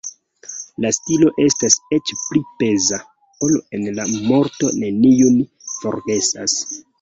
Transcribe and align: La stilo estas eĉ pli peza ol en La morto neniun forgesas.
La 0.83 0.89
stilo 0.97 1.27
estas 1.43 1.75
eĉ 1.97 2.13
pli 2.21 2.41
peza 2.63 2.99
ol 3.49 3.55
en 3.79 3.85
La 4.01 4.07
morto 4.31 4.71
neniun 4.81 5.39
forgesas. 5.77 6.59